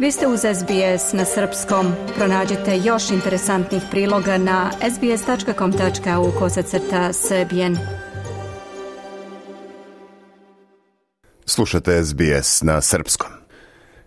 Vi 0.00 0.12
ste 0.12 0.26
uz 0.26 0.40
SBS 0.40 1.12
na 1.12 1.24
srpskom. 1.24 1.92
Pronađite 2.16 2.78
još 2.84 3.10
interesantnih 3.10 3.82
priloga 3.90 4.38
na 4.38 4.70
sbs.com.au 4.94 6.30
kosacrta 6.38 7.12
srbijen. 7.12 7.76
Slušate 11.44 12.04
SBS 12.04 12.62
na 12.62 12.80
srpskom. 12.80 13.30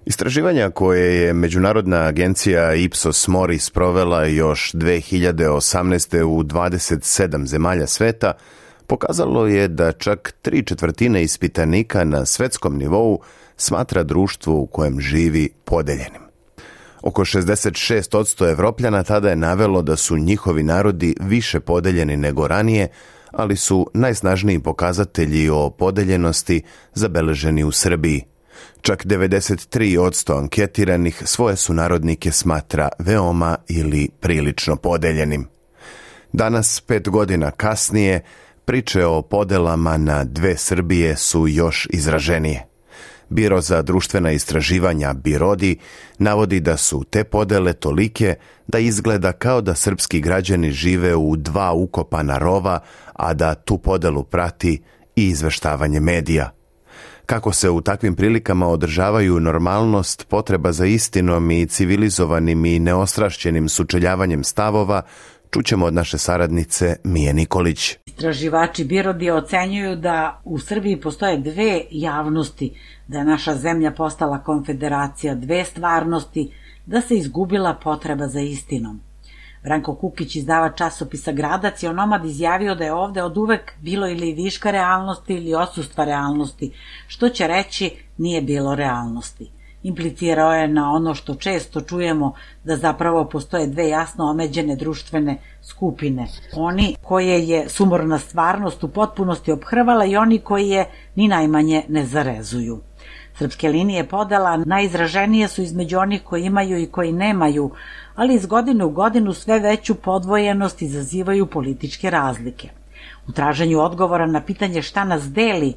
Istraživanja 0.06 0.70
koje 0.70 1.21
je 1.21 1.34
Međunarodna 1.34 1.98
agencija 1.98 2.73
Ipsos 2.73 3.28
Mori 3.28 3.60
sprovela 3.60 4.25
još 4.25 4.71
2018. 4.73 6.23
u 6.23 6.44
27 6.44 7.46
zemalja 7.46 7.88
sveta 7.88 8.34
pokazalo 8.88 9.48
je 9.48 9.68
da 9.68 9.91
čak 9.91 10.34
tri 10.41 10.66
četvrtine 10.66 11.24
ispitanika 11.24 12.04
na 12.04 12.25
svetskom 12.25 12.78
nivou 12.78 13.21
smatra 13.57 14.04
društvo 14.04 14.56
u 14.56 14.66
kojem 14.66 15.00
živi 15.00 15.50
podeljenim. 15.66 16.21
Oko 17.02 17.25
66% 17.25 18.52
Evropljana 18.52 19.04
tada 19.04 19.30
je 19.30 19.36
navelo 19.36 19.82
da 19.82 19.96
su 19.96 20.18
njihovi 20.18 20.64
narodi 20.64 21.16
više 21.20 21.60
podeljeni 21.60 22.18
nego 22.18 22.47
ranije, 22.47 22.88
ali 23.32 23.56
su 23.56 23.89
najsnažniji 23.94 24.60
pokazatelji 24.60 25.50
o 25.50 25.70
podeljenosti 25.70 26.61
zabeleženi 26.94 27.64
u 27.64 27.71
Srbiji. 27.71 28.24
Čak 28.82 29.06
93% 29.06 30.38
anketiranih 30.38 31.22
svoje 31.25 31.56
su 31.56 31.74
narodnike 31.74 32.31
smatra 32.31 32.89
veoma 33.00 33.58
ili 33.67 34.09
prilično 34.20 34.75
podeljenim. 34.75 35.47
Danas, 36.33 36.81
pet 36.81 37.09
godina 37.09 37.52
kasnije, 37.52 38.22
priče 38.66 39.06
o 39.06 39.22
podelama 39.22 39.97
na 39.97 40.23
dve 40.23 40.58
Srbije 40.58 41.17
su 41.17 41.47
još 41.47 41.88
izraženije. 41.92 42.72
Biro 43.34 43.62
za 43.62 43.81
društvena 43.81 44.31
istraživanja 44.31 45.14
Birodi 45.14 45.78
navodi 46.17 46.59
da 46.59 46.78
su 46.78 47.03
te 47.03 47.23
podele 47.23 47.73
tolike 47.73 48.36
da 48.67 48.80
izgleda 48.80 49.31
kao 49.31 49.62
da 49.62 49.76
srpski 49.76 50.22
građani 50.22 50.72
žive 50.72 51.16
u 51.16 51.36
dva 51.36 51.72
ukopana 51.72 52.38
rova, 52.38 52.80
a 53.14 53.34
da 53.34 53.56
tu 53.56 53.78
podelu 53.78 54.23
prati 54.23 54.81
i 55.16 55.28
izveštavanje 55.28 56.00
medija. 56.00 56.52
Kako 57.26 57.54
se 57.54 57.70
u 57.70 57.81
takvim 57.81 58.16
prilikama 58.16 58.67
održavaju 58.67 59.39
normalnost, 59.39 60.28
potreba 60.28 60.72
za 60.72 60.86
istinom 60.86 61.52
i 61.52 61.66
civilizovanim 61.66 62.66
i 62.66 62.80
neostrašćenim 62.80 63.70
sučeljavanjem 63.70 64.44
stavova, 64.44 65.02
čućemo 65.52 65.86
od 65.86 65.94
naše 65.94 66.17
saradnice 66.17 66.95
Mije 67.04 67.34
Nikolić. 67.34 67.98
Istraživači 68.14 68.83
Birodi 68.83 69.31
ocenjuju 69.31 69.95
da 69.95 70.42
u 70.44 70.59
Srbiji 70.59 71.02
postoje 71.02 71.38
dve 71.38 71.81
javnosti, 71.92 72.67
da 73.08 73.17
je 73.17 73.25
naša 73.25 73.55
zemlja 73.55 73.92
postala 73.92 74.44
konfederacija 74.44 75.36
dve 75.36 75.64
stvarnosti, 75.66 76.52
da 76.86 77.02
se 77.02 77.16
izgubila 77.16 77.73
potreba 77.83 78.28
za 78.28 78.39
istinom. 78.39 79.00
Branko 79.64 79.95
Kukić, 79.95 80.36
izdava 80.36 80.70
časopisa 80.70 81.31
Gradac, 81.31 81.83
je 81.83 81.89
onomad 81.89 82.25
izjavio 82.25 82.75
da 82.75 82.83
je 82.83 82.94
ovde 82.94 83.23
od 83.23 83.38
uvek 83.38 83.73
bilo 83.81 84.08
ili 84.08 84.33
viška 84.33 84.72
realnosti 84.72 85.33
ili 85.33 85.55
osustva 85.55 86.05
realnosti, 86.05 86.72
što 87.08 87.30
će 87.30 87.48
reći 87.48 87.92
nije 88.17 88.42
bilo 88.42 88.75
realnosti 88.75 89.52
implicirao 89.84 90.53
je 90.53 90.67
na 90.67 90.92
ono 90.92 91.16
što 91.16 91.36
često 91.36 91.81
čujemo 91.81 92.34
da 92.64 92.78
zapravo 92.78 93.26
postoje 93.26 93.67
dve 93.67 93.89
jasno 93.89 94.26
omeđene 94.26 94.76
društvene 94.76 95.38
skupine. 95.62 96.28
Oni 96.56 96.95
koje 97.02 97.48
je 97.48 97.70
sumorna 97.70 98.20
stvarnost 98.20 98.84
u 98.84 98.88
potpunosti 98.88 99.52
obhrvala 99.52 100.06
i 100.06 100.17
oni 100.17 100.39
koji 100.39 100.70
je 100.70 100.86
ni 101.16 101.28
najmanje 101.28 101.84
ne 101.89 102.06
zarezuju. 102.06 102.80
Srpske 103.38 103.70
linije 103.70 104.08
podela 104.08 104.58
najizraženije 104.58 105.48
su 105.48 105.61
između 105.61 106.00
onih 106.00 106.22
koji 106.23 106.43
imaju 106.43 106.77
i 106.77 106.88
koji 106.88 107.11
nemaju, 107.11 107.72
ali 108.16 108.36
iz 108.36 108.45
godine 108.45 108.86
u 108.86 108.89
godinu 108.89 109.33
sve 109.33 109.60
veću 109.60 109.95
podvojenost 109.95 110.82
izazivaju 110.82 111.45
političke 111.45 112.10
razlike. 112.10 112.70
U 113.27 113.32
traženju 113.32 113.80
odgovora 113.80 114.26
na 114.26 114.42
pitanje 114.42 114.82
šta 114.82 115.04
nas 115.04 115.23
deli, 115.23 115.73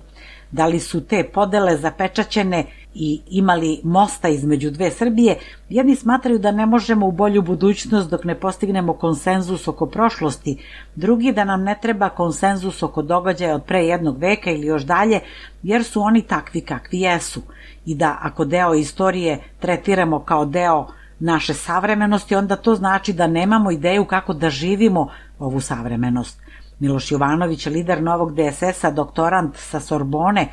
da 0.50 0.66
li 0.66 0.80
su 0.80 1.06
te 1.06 1.24
podele 1.34 1.76
zapečaćene 1.76 2.64
i 2.98 3.20
imali 3.30 3.80
mosta 3.84 4.28
između 4.28 4.70
dve 4.70 4.90
Srbije, 4.90 5.38
jedni 5.68 5.96
smatraju 5.96 6.38
da 6.38 6.50
ne 6.52 6.66
možemo 6.66 7.06
u 7.06 7.12
bolju 7.12 7.42
budućnost 7.42 8.10
dok 8.10 8.24
ne 8.24 8.34
postignemo 8.34 8.92
konsenzus 8.92 9.68
oko 9.68 9.86
prošlosti, 9.86 10.56
drugi 10.94 11.32
da 11.32 11.44
nam 11.44 11.62
ne 11.62 11.78
treba 11.82 12.08
konsenzus 12.08 12.82
oko 12.82 13.02
događaja 13.02 13.54
od 13.54 13.64
pre 13.64 13.84
jednog 13.84 14.18
veka 14.18 14.50
ili 14.50 14.66
još 14.66 14.82
dalje, 14.82 15.20
jer 15.62 15.84
su 15.84 16.00
oni 16.00 16.22
takvi 16.22 16.60
kakvi 16.60 17.00
jesu 17.00 17.42
i 17.86 17.94
da 17.94 18.18
ako 18.20 18.44
deo 18.44 18.74
istorije 18.74 19.42
tretiramo 19.60 20.20
kao 20.20 20.44
deo 20.44 20.86
naše 21.18 21.54
savremenosti, 21.54 22.34
onda 22.34 22.56
to 22.56 22.74
znači 22.74 23.12
da 23.12 23.26
nemamo 23.26 23.70
ideju 23.70 24.04
kako 24.04 24.32
da 24.32 24.50
živimo 24.50 25.08
ovu 25.38 25.60
savremenost. 25.60 26.46
Miloš 26.78 27.12
Jovanović, 27.12 27.66
lider 27.66 28.02
novog 28.02 28.34
DSS-a, 28.34 28.90
doktorant 28.90 29.56
sa 29.56 29.80
Sorbone, 29.80 30.48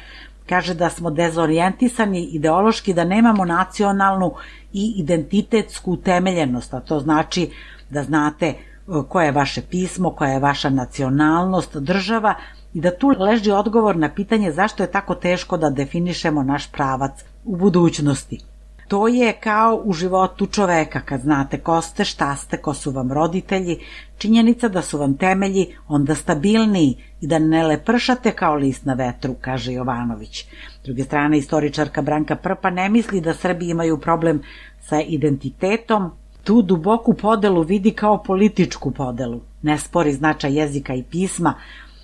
kaže 0.49 0.73
da 0.73 0.89
smo 0.89 1.09
dezorijentisani 1.09 2.23
ideološki, 2.23 2.93
da 2.93 3.03
nemamo 3.03 3.45
nacionalnu 3.45 4.33
i 4.73 4.93
identitetsku 4.97 5.91
utemeljenost, 5.91 6.73
a 6.73 6.79
to 6.79 6.99
znači 6.99 7.49
da 7.89 8.03
znate 8.03 8.45
e, 8.47 8.55
koje 9.09 9.25
je 9.25 9.31
vaše 9.31 9.61
pismo, 9.61 10.09
koja 10.09 10.31
je 10.31 10.39
vaša 10.39 10.69
nacionalnost, 10.69 11.77
država 11.77 12.35
i 12.73 12.81
da 12.81 12.97
tu 12.97 13.13
leži 13.19 13.51
odgovor 13.51 13.95
na 13.95 14.09
pitanje 14.09 14.51
zašto 14.51 14.83
je 14.83 14.91
tako 14.91 15.15
teško 15.15 15.57
da 15.57 15.69
definišemo 15.69 16.43
naš 16.43 16.71
pravac 16.71 17.11
u 17.45 17.55
budućnosti. 17.55 18.52
To 18.93 19.07
je 19.07 19.33
kao 19.33 19.81
u 19.85 19.93
životu 19.93 20.45
čoveka, 20.45 20.99
kad 21.01 21.21
znate 21.21 21.59
ko 21.59 21.81
ste, 21.81 22.05
šta 22.05 22.35
ste, 22.35 22.57
ko 22.57 22.73
su 22.73 22.91
vam 22.91 23.11
roditelji, 23.11 23.79
činjenica 24.17 24.67
da 24.67 24.81
su 24.81 24.97
vam 24.97 25.17
temelji 25.17 25.75
onda 25.87 26.15
stabilniji 26.15 26.95
i 27.21 27.27
da 27.27 27.39
ne 27.39 27.63
lepršate 27.67 28.31
kao 28.31 28.55
list 28.55 28.85
na 28.85 28.93
vetru, 28.93 29.35
kaže 29.41 29.73
Jovanović. 29.73 30.45
S 30.81 30.85
druge 30.85 31.03
strane, 31.03 31.37
istoričarka 31.37 32.01
Branka 32.01 32.35
Prpa 32.35 32.69
ne 32.69 32.89
misli 32.89 33.21
da 33.21 33.33
Srbi 33.33 33.69
imaju 33.69 33.97
problem 33.97 34.41
sa 34.81 35.01
identitetom, 35.01 36.11
tu 36.43 36.61
duboku 36.61 37.13
podelu 37.13 37.61
vidi 37.61 37.91
kao 37.91 38.23
političku 38.23 38.91
podelu. 38.91 39.41
Ne 39.61 39.77
spori 39.77 40.13
značaj 40.13 40.59
jezika 40.59 40.93
i 40.93 41.03
pisma, 41.03 41.53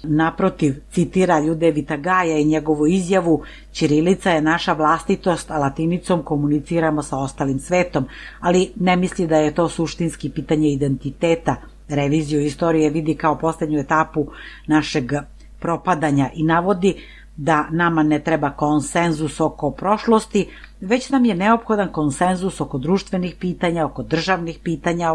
Naprotiv, 0.04 0.76
citira 0.92 1.40
Ljudevita 1.40 1.98
Gaja 1.98 2.38
i 2.38 2.46
njegovu 2.46 2.88
izjavu 2.88 3.42
Ćirilica 3.72 4.32
je 4.32 4.42
naša 4.42 4.74
vlastitost, 4.74 5.52
a 5.52 5.58
latinicom 5.58 6.24
komuniciramo 6.24 7.04
sa 7.04 7.18
ostalim 7.18 7.60
svetom, 7.60 8.06
ali 8.40 8.72
ne 8.76 8.96
misli 8.96 9.28
da 9.28 9.38
je 9.38 9.56
to 9.56 9.70
suštinski 9.70 10.30
pitanje 10.30 10.70
identiteta. 10.70 11.56
Reviziju 11.88 12.42
istorije 12.42 12.90
vidi 12.90 13.16
kao 13.16 13.38
poslednju 13.38 13.80
etapu 13.80 14.28
našeg 14.68 15.12
propadanja 15.59 16.30
i 16.34 16.44
navodi 16.44 16.96
da 17.38 17.68
nama 17.72 18.04
ne 18.04 18.20
treba 18.20 18.50
konsenzus 18.52 19.40
oko 19.40 19.72
prošlosti, 19.72 20.48
već 20.82 21.09
nam 21.09 21.26
je 21.26 21.36
neophodan 21.36 21.92
konsenzus 21.92 22.62
oko 22.62 22.78
društvenih 22.78 23.36
pitanja, 23.40 23.86
oko 23.86 24.04
državnih 24.04 24.59
pitanja 24.64 25.14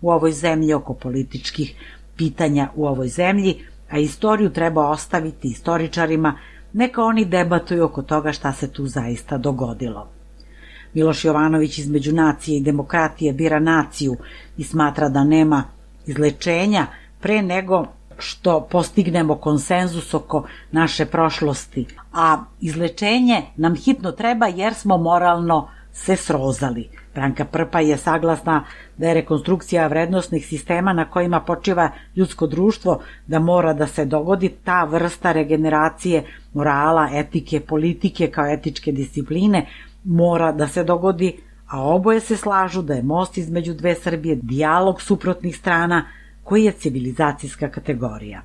u 0.00 0.10
ovoj 0.10 0.32
zemlji, 0.32 0.74
oko 0.74 0.94
političkih 0.94 1.74
pitanja 2.16 2.68
u 2.74 2.86
ovoj 2.86 3.08
zemlji, 3.08 3.54
a 3.90 3.98
istoriju 3.98 4.50
treba 4.50 4.88
ostaviti 4.88 5.48
istoričarima, 5.48 6.38
neka 6.72 7.02
oni 7.02 7.24
debatuju 7.24 7.84
oko 7.84 8.02
toga 8.02 8.32
šta 8.32 8.52
se 8.52 8.72
tu 8.72 8.86
zaista 8.86 9.38
dogodilo. 9.38 10.08
Miloš 10.94 11.24
Jovanović 11.24 11.78
između 11.78 12.12
nacije 12.12 12.58
i 12.58 12.62
demokratije 12.62 13.32
bira 13.32 13.58
naciju 13.58 14.16
i 14.56 14.64
smatra 14.64 15.08
da 15.08 15.24
nema 15.24 15.64
izlečenja 16.06 16.86
pre 17.20 17.42
nego 17.42 17.86
što 18.18 18.60
postignemo 18.70 19.34
konsenzus 19.34 20.14
oko 20.14 20.46
naše 20.72 21.06
prošlosti, 21.06 21.86
a 22.12 22.44
izlečenje 22.60 23.42
nam 23.56 23.74
hitno 23.74 24.12
treba 24.12 24.46
jer 24.46 24.74
smo 24.74 24.96
moralno 24.96 25.68
se 25.92 26.16
srozali. 26.16 26.88
Branka 27.16 27.44
Prpa 27.44 27.80
je 27.80 27.96
saglasna 27.96 28.64
da 28.96 29.08
je 29.08 29.14
rekonstrukcija 29.14 29.86
vrednostnih 29.86 30.46
sistema 30.46 30.92
na 30.92 31.04
kojima 31.10 31.40
počiva 31.40 31.90
ljudsko 32.16 32.46
društvo 32.46 33.00
da 33.26 33.38
mora 33.38 33.72
da 33.72 33.86
se 33.86 34.04
dogodi 34.04 34.48
ta 34.64 34.84
vrsta 34.84 35.32
regeneracije 35.32 36.24
morala, 36.54 37.08
etike, 37.12 37.60
politike 37.60 38.30
kao 38.30 38.46
etičke 38.46 38.92
discipline 38.92 39.66
mora 40.04 40.52
da 40.52 40.68
se 40.68 40.84
dogodi, 40.84 41.32
a 41.66 41.82
oboje 41.82 42.20
se 42.20 42.36
slažu 42.36 42.82
da 42.82 42.94
je 42.94 43.02
most 43.02 43.38
između 43.38 43.74
dve 43.74 43.94
Srbije 43.94 44.36
dijalog 44.42 45.02
suprotnih 45.02 45.56
strana 45.56 46.04
koji 46.42 46.64
je 46.64 46.72
civilizacijska 46.72 47.68
kategorija. 47.70 48.42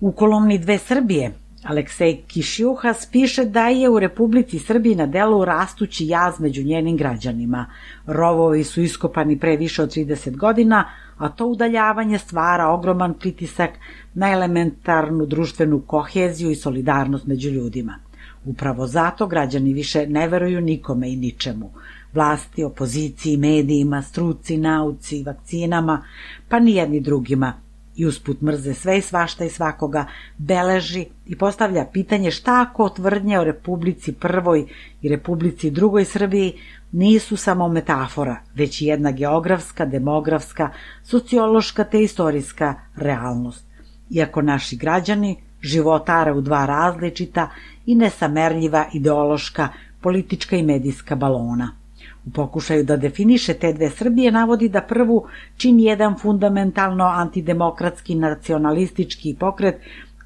U 0.00 0.12
kolumni 0.12 0.58
Dve 0.58 0.78
Srbije 0.78 1.32
Aleksej 1.66 2.22
Kišjuhas 2.26 3.06
piše 3.12 3.44
da 3.44 3.68
je 3.68 3.88
u 3.88 3.98
Republici 3.98 4.58
Srbiji 4.58 4.94
na 4.94 5.06
delu 5.06 5.44
rastući 5.44 6.06
jaz 6.06 6.40
među 6.40 6.62
njenim 6.62 6.96
građanima. 6.96 7.66
Rovovi 8.06 8.64
su 8.64 8.82
iskopani 8.82 9.38
pre 9.38 9.56
više 9.56 9.82
od 9.82 9.94
30 9.94 10.36
godina, 10.36 10.84
a 11.18 11.28
to 11.28 11.46
udaljavanje 11.46 12.18
stvara 12.18 12.68
ogroman 12.68 13.14
pritisak 13.14 13.70
na 14.14 14.32
elementarnu 14.32 15.26
društvenu 15.26 15.82
koheziju 15.86 16.50
i 16.50 16.54
solidarnost 16.54 17.26
među 17.26 17.50
ljudima. 17.50 17.98
Upravo 18.44 18.86
zato 18.86 19.26
građani 19.26 19.72
više 19.72 20.06
ne 20.06 20.28
veruju 20.28 20.60
nikome 20.60 21.12
i 21.12 21.16
ničemu. 21.16 21.70
vlasti, 22.14 22.64
opoziciji, 22.64 23.36
medijima, 23.36 24.02
struci, 24.02 24.56
nauci, 24.56 25.22
vakcinama, 25.22 26.04
pa 26.48 26.58
ni 26.60 26.74
jedni 26.74 27.00
drugima– 27.00 27.52
i 27.96 28.06
usput 28.06 28.40
mrze 28.40 28.74
sve 28.74 28.98
i 28.98 29.02
svašta 29.02 29.44
i 29.44 29.50
svakoga, 29.50 30.06
beleži 30.38 31.06
i 31.26 31.36
postavlja 31.36 31.86
pitanje 31.92 32.30
šta 32.30 32.66
ako 32.68 32.88
tvrdnje 32.88 33.38
o 33.38 33.44
Republici 33.44 34.12
Prvoj 34.12 34.66
i 35.02 35.08
Republici 35.08 35.70
Drugoj 35.70 36.04
Srbiji 36.04 36.52
nisu 36.92 37.36
samo 37.36 37.68
metafora, 37.68 38.36
već 38.54 38.80
i 38.80 38.86
jedna 38.86 39.10
geografska, 39.10 39.86
demografska, 39.86 40.70
sociološka 41.04 41.84
te 41.84 42.02
istorijska 42.02 42.74
realnost. 42.96 43.64
Iako 44.10 44.42
naši 44.42 44.76
građani 44.76 45.36
životare 45.62 46.32
u 46.32 46.40
dva 46.40 46.66
različita 46.66 47.50
i 47.86 47.94
nesamerljiva 47.94 48.86
ideološka, 48.92 49.68
politička 50.00 50.56
i 50.56 50.62
medijska 50.62 51.16
balona– 51.16 51.72
U 52.26 52.30
pokušaju 52.30 52.84
da 52.84 52.96
definiše 52.96 53.54
te 53.54 53.72
dve 53.72 53.90
Srbije 53.90 54.32
navodi 54.32 54.68
da 54.68 54.80
prvu 54.82 55.26
čini 55.56 55.84
jedan 55.84 56.18
fundamentalno 56.18 57.04
antidemokratski 57.04 58.14
nacionalistički 58.14 59.36
pokret 59.40 59.76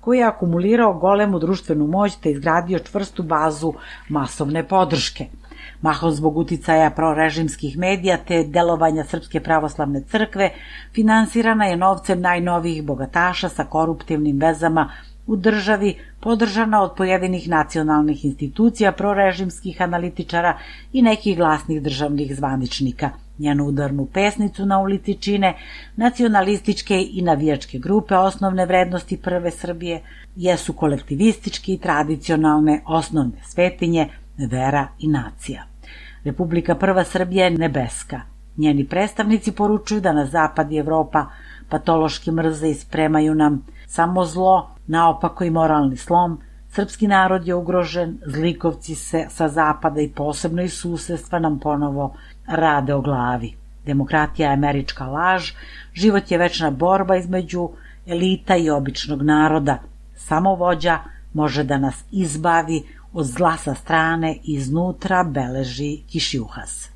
koji 0.01 0.19
je 0.19 0.25
akumulirao 0.25 0.95
golemu 0.95 1.39
društvenu 1.39 1.87
moć 1.87 2.17
te 2.17 2.31
izgradio 2.31 2.79
čvrstu 2.79 3.23
bazu 3.23 3.75
masovne 4.09 4.69
podrške. 4.69 5.27
Mahom 5.83 6.13
zbog 6.13 6.37
uticaja 6.37 6.91
prorežimskih 6.91 7.79
medija 7.79 8.17
te 8.17 8.45
delovanja 8.45 9.05
Srpske 9.05 9.41
pravoslavne 9.41 10.03
crkve 10.03 10.51
finansirana 10.95 11.65
je 11.65 11.77
novcem 11.77 12.21
najnovijih 12.21 12.85
bogataša 12.85 13.49
sa 13.49 13.65
koruptivnim 13.65 14.39
vezama 14.41 14.91
u 15.27 15.37
državi 15.37 15.95
podržana 16.21 16.83
od 16.83 16.95
pojedinih 16.97 17.49
nacionalnih 17.49 18.25
institucija, 18.25 18.93
prorežimskih 18.93 19.83
analitičara 19.83 20.59
i 20.93 21.03
nekih 21.03 21.37
glasnih 21.37 21.83
državnih 21.83 22.37
zvaničnika. 22.37 23.11
Njenu 23.39 23.65
udarnu 23.65 24.07
pesnicu 24.07 24.67
na 24.67 24.79
ulici 24.79 25.15
čine 25.15 25.55
nacionalističke 25.97 27.07
i 27.13 27.23
navijačke 27.23 27.79
grupe 27.79 28.17
osnovne 28.17 28.67
vrednosti 28.67 29.17
prve 29.17 29.51
Srbije, 29.51 30.03
jesu 30.37 30.73
kolektivistički 30.73 31.75
i 31.75 31.79
tradicionalne 31.79 32.83
osnovne 32.87 33.43
svetinje, 33.45 34.09
vera 34.51 34.89
i 34.99 35.09
nacija. 35.09 35.67
Republika 36.25 36.75
Prva 36.75 37.05
Srbija 37.05 37.45
je 37.45 37.51
nebeska. 37.51 38.21
Njeni 38.57 38.85
predstavnici 38.85 39.53
poručuju 39.53 40.01
da 40.01 40.13
na 40.13 40.27
zapad 40.27 40.73
i 40.73 40.77
Evropa 40.77 41.27
patološki 41.69 42.31
mrze 42.31 42.69
i 42.69 42.75
spremaju 42.75 43.35
nam 43.35 43.67
samo 43.91 44.25
zlo, 44.25 44.71
naopako 44.87 45.45
i 45.45 45.51
moralni 45.51 45.97
slom, 45.97 46.39
srpski 46.69 47.09
narod 47.09 47.47
je 47.47 47.55
ugrožen, 47.55 48.19
zlikovci 48.27 48.95
se 48.95 49.27
sa 49.29 49.49
zapada 49.49 50.01
i 50.01 50.09
posebno 50.09 50.63
iz 50.63 50.73
susedstva 50.73 51.39
nam 51.39 51.59
ponovo 51.59 52.15
rade 52.47 52.95
o 52.95 53.01
glavi. 53.01 53.57
Demokratija 53.87 54.49
je 54.49 54.55
američka 54.55 55.07
laž, 55.07 55.51
život 55.95 56.31
je 56.31 56.39
večna 56.39 56.71
borba 56.71 57.17
između 57.17 57.69
elita 58.07 58.57
i 58.57 58.71
običnog 58.71 59.23
naroda. 59.23 59.79
Samo 60.15 60.55
vođa 60.55 60.99
može 61.35 61.65
da 61.65 61.79
nas 61.79 62.05
izbavi 62.11 62.83
od 63.13 63.27
zla 63.27 63.57
sa 63.57 63.75
strane 63.75 64.35
i 64.35 64.55
iznutra 64.55 65.25
beleži 65.25 66.03
Kišjuhas. 66.13 66.91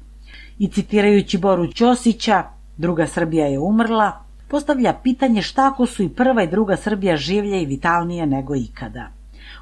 I 0.58 0.69
citirajući 0.69 1.38
Boru 1.38 1.73
Ćosića, 1.73 2.43
druga 2.76 3.06
Srbija 3.06 3.46
je 3.46 3.58
umrla, 3.58 4.23
postavlja 4.49 4.93
pitanje 5.02 5.43
šta 5.43 5.67
ako 5.67 5.87
su 5.87 6.02
i 6.02 6.08
prva 6.08 6.43
i 6.43 6.50
druga 6.50 6.76
Srbija 6.76 7.17
življe 7.17 7.62
i 7.62 7.67
vitalnije 7.67 8.26
nego 8.26 8.55
ikada. 8.55 9.08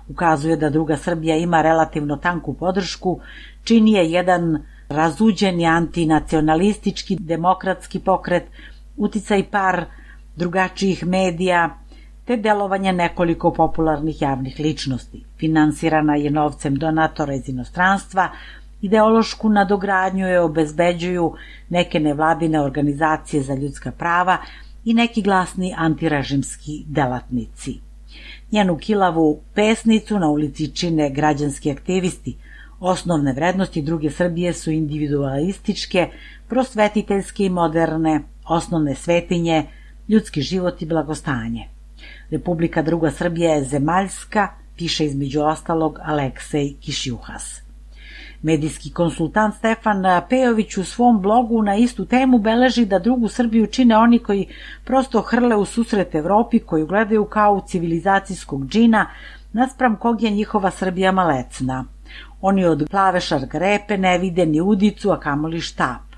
Ukazuje 0.08 0.56
da 0.56 0.70
druga 0.70 0.96
Srbija 0.96 1.36
ima 1.36 1.62
relativno 1.62 2.16
tanku 2.16 2.54
podršku, 2.54 3.20
čini 3.64 3.92
je 3.92 4.10
jedan 4.10 4.62
razuđeni 4.88 5.66
antinacionalistički 5.66 7.16
demokratski 7.20 8.00
pokret, 8.00 8.44
uticaj 8.96 9.44
par 9.50 9.84
drugačijih 10.36 11.06
medija, 11.06 11.78
te 12.24 12.36
delovanje 12.36 12.92
nekoliko 12.92 13.50
popularnih 13.52 14.22
javnih 14.22 14.56
ličnosti. 14.58 15.24
Finansirana 15.38 16.16
je 16.16 16.30
novcem 16.30 16.76
donatora 16.76 17.34
iz 17.34 17.48
inostranstva, 17.48 18.28
ideološku 18.82 19.48
nadogradnju 19.48 20.26
je 20.26 20.40
obezbeđuju 20.40 21.32
neke 21.68 22.00
nevladine 22.00 22.60
organizacije 22.60 23.42
za 23.42 23.54
ljudska 23.54 23.92
prava, 23.92 24.38
i 24.84 24.94
neki 24.94 25.22
glasni 25.22 25.74
antirežimski 25.76 26.84
delatnici. 26.88 27.80
Njenu 28.52 28.76
kilavu 28.76 29.40
pesnicu 29.54 30.18
na 30.18 30.28
ulici 30.28 30.68
čine 30.76 31.10
građanski 31.10 31.70
aktivisti. 31.70 32.36
Osnovne 32.80 33.32
vrednosti 33.32 33.82
druge 33.82 34.10
Srbije 34.10 34.52
su 34.52 34.70
individualističke, 34.70 36.08
prosvetiteljske 36.48 37.44
i 37.44 37.50
moderne, 37.50 38.20
osnovne 38.48 38.94
svetinje, 38.94 39.64
ljudski 40.08 40.42
život 40.42 40.82
i 40.82 40.86
blagostanje. 40.86 41.68
Republika 42.30 42.82
druga 42.82 43.10
Srbija 43.10 43.54
je 43.54 43.64
zemaljska, 43.64 44.48
piše 44.76 45.06
između 45.06 45.42
ostalog 45.42 45.98
Aleksej 46.02 46.74
Kišjuhas. 46.80 47.61
Medijski 48.42 48.90
konsultant 48.90 49.54
Stefan 49.54 50.02
Pejović 50.28 50.76
u 50.76 50.84
svom 50.84 51.20
blogu 51.20 51.62
na 51.62 51.76
istu 51.76 52.04
temu 52.04 52.38
beleži 52.38 52.86
da 52.86 52.98
drugu 52.98 53.28
Srbiju 53.28 53.66
čine 53.66 53.96
oni 53.96 54.18
koji 54.18 54.48
prosto 54.84 55.20
hrle 55.20 55.56
u 55.56 55.64
susret 55.64 56.14
Evropi, 56.14 56.58
koju 56.58 56.86
gledaju 56.86 57.24
kao 57.24 57.60
civilizacijskog 57.66 58.66
džina, 58.66 59.06
naspram 59.52 59.96
kog 59.96 60.22
je 60.22 60.30
njihova 60.30 60.70
Srbija 60.70 61.12
malecna. 61.12 61.84
Oni 62.40 62.64
od 62.64 62.86
plave 62.90 63.20
šargarepe 63.20 63.98
ne 63.98 64.18
vide 64.18 64.46
ni 64.46 64.60
udicu, 64.60 65.10
a 65.10 65.20
kamoli 65.20 65.60
štap. 65.60 66.12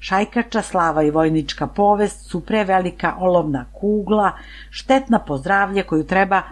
Šajkača, 0.00 0.62
slava 0.62 1.02
i 1.02 1.10
vojnička 1.10 1.66
povest 1.66 2.30
su 2.30 2.40
prevelika 2.40 3.14
olovna 3.18 3.64
kugla, 3.72 4.32
štetna 4.70 5.18
pozdravlje 5.18 5.82
koju 5.82 6.06
treba 6.06 6.42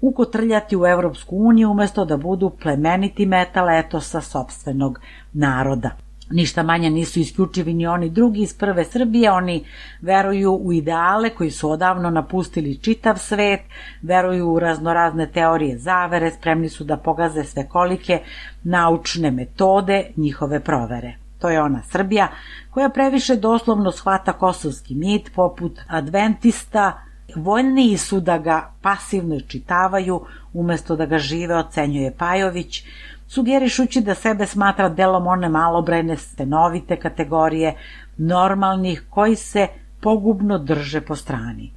ukotrljati 0.00 0.76
u 0.76 0.86
Evropsku 0.86 1.36
uniju 1.36 1.70
umesto 1.70 2.04
da 2.04 2.16
budu 2.16 2.50
plemeniti 2.50 3.26
metal 3.26 3.70
etosa 3.70 4.20
sobstvenog 4.20 5.00
naroda. 5.32 5.90
Ništa 6.30 6.62
manje 6.62 6.90
nisu 6.90 7.20
isključivi 7.20 7.74
ni 7.74 7.86
oni 7.86 8.10
drugi 8.10 8.42
iz 8.42 8.54
prve 8.54 8.84
Srbije, 8.84 9.30
oni 9.30 9.64
veruju 10.00 10.52
u 10.52 10.72
ideale 10.72 11.30
koji 11.30 11.50
su 11.50 11.70
odavno 11.70 12.10
napustili 12.10 12.78
čitav 12.78 13.18
svet, 13.18 13.60
veruju 14.02 14.50
u 14.50 14.58
raznorazne 14.58 15.26
teorije 15.32 15.78
zavere, 15.78 16.30
spremni 16.30 16.68
su 16.68 16.84
da 16.84 16.96
pogaze 16.96 17.44
svekolike 17.44 18.22
naučne 18.64 19.30
metode 19.30 20.04
njihove 20.16 20.60
provere. 20.60 21.14
To 21.38 21.50
je 21.50 21.62
ona 21.62 21.82
Srbija 21.82 22.28
koja 22.70 22.88
previše 22.88 23.36
doslovno 23.36 23.92
shvata 23.92 24.32
kosovski 24.32 24.94
mit 24.94 25.30
poput 25.34 25.80
adventista, 25.88 27.02
Voljniji 27.36 27.96
su 27.96 28.20
da 28.20 28.38
ga 28.38 28.72
pasivno 28.82 29.40
čitavaju 29.40 30.20
umesto 30.52 30.96
da 30.96 31.06
ga 31.06 31.18
žive, 31.18 31.56
ocenjuje 31.56 32.14
Pajović, 32.18 32.84
sugerišući 33.28 34.00
da 34.00 34.14
sebe 34.14 34.46
smatra 34.46 34.88
delom 34.88 35.26
one 35.26 35.48
malobrajne 35.48 36.16
stenovite 36.16 36.96
kategorije 36.96 37.74
normalnih 38.16 39.02
koji 39.10 39.36
se 39.36 39.66
pogubno 40.00 40.58
drže 40.58 41.00
po 41.00 41.16
strani. 41.16 41.70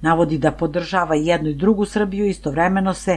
Navodi 0.00 0.38
da 0.38 0.52
podržava 0.52 1.14
jednu 1.14 1.48
i 1.48 1.54
drugu 1.54 1.84
Srbiju, 1.84 2.26
istovremeno 2.26 2.94
se 2.94 3.16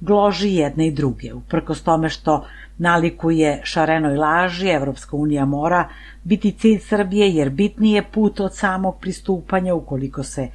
gloži 0.00 0.54
jedne 0.54 0.86
i 0.86 0.92
druge. 0.92 1.32
Uprkos 1.34 1.82
tome 1.82 2.08
što 2.08 2.44
nalikuje 2.78 3.60
šarenoj 3.64 4.16
laži, 4.16 4.68
Evropska 4.68 5.16
unija 5.16 5.44
mora 5.44 5.88
biti 6.24 6.52
cilj 6.52 6.78
Srbije 6.78 7.34
jer 7.34 7.50
bitniji 7.50 7.92
je 7.92 8.02
put 8.02 8.40
od 8.40 8.54
samog 8.54 8.98
pristupanja 9.00 9.74
ukoliko 9.74 10.22
se 10.22 10.48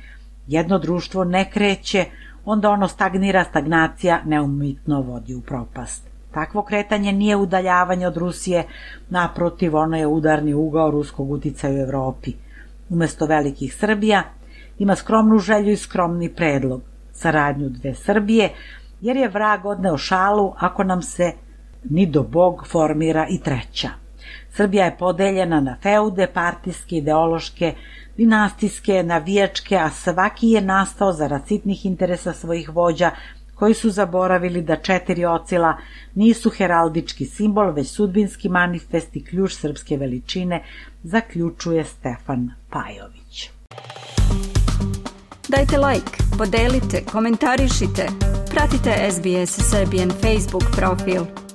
jedno 0.49 0.79
društvo 0.79 1.23
ne 1.23 1.49
kreće, 1.51 2.05
onda 2.45 2.69
ono 2.69 2.87
stagnira, 2.87 3.43
stagnacija 3.43 4.21
neumitno 4.25 5.01
vodi 5.01 5.35
u 5.35 5.41
propast. 5.41 6.09
Takvo 6.31 6.61
kretanje 6.63 7.11
nije 7.11 7.35
udaljavanje 7.35 8.07
od 8.07 8.17
Rusije, 8.17 8.63
naprotiv, 9.09 9.75
ono 9.75 9.97
je 9.97 10.07
udarni 10.07 10.53
ugao 10.53 10.91
ruskog 10.91 11.31
uticaja 11.31 11.73
u 11.73 11.77
Evropi. 11.77 12.33
Umesto 12.89 13.25
velikih 13.25 13.75
Srbija 13.75 14.23
ima 14.79 14.95
skromnu 14.95 15.39
želju 15.39 15.71
i 15.71 15.77
skromni 15.77 16.29
predlog, 16.29 16.81
saradnju 17.13 17.69
dve 17.69 17.95
Srbije, 17.95 18.49
jer 19.01 19.17
je 19.17 19.27
vrag 19.27 19.65
odneo 19.65 19.97
šalu 19.97 20.53
ako 20.57 20.83
nam 20.83 21.01
se 21.01 21.31
ni 21.89 22.05
do 22.05 22.23
Bog 22.23 22.67
formira 22.67 23.27
i 23.29 23.39
treća. 23.39 23.89
Srbija 24.53 24.85
je 24.85 24.97
podeljena 24.97 25.61
na 25.61 25.77
feude, 25.81 26.27
partijske, 26.33 26.97
ideološke, 26.97 27.73
dinastijske, 28.17 29.03
navijačke, 29.03 29.75
a 29.75 29.89
svaki 29.89 30.49
je 30.49 30.61
nastao 30.61 31.13
za 31.13 31.39
sitnih 31.47 31.85
interesa 31.85 32.33
svojih 32.33 32.69
vođa, 32.69 33.11
koji 33.55 33.73
su 33.73 33.89
zaboravili 33.89 34.61
da 34.61 34.75
četiri 34.75 35.25
ocila 35.25 35.77
nisu 36.15 36.49
heraldički 36.49 37.25
simbol, 37.25 37.71
već 37.71 37.87
sudbinski 37.87 38.49
manifest 38.49 39.15
i 39.15 39.25
ključ 39.25 39.53
srpske 39.53 39.97
veličine, 39.97 40.63
zaključuje 41.03 41.83
Stefan 41.83 42.51
Pajović. 42.69 43.49
Dajte 45.49 45.77
like, 45.77 46.11
podelite, 46.37 47.03
komentarišite, 47.11 48.07
pratite 48.51 49.11
SBS 49.11 49.69
Serbian 49.69 50.09
Facebook 50.09 50.63
profil. 50.75 51.48